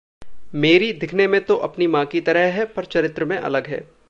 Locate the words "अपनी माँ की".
1.55-2.21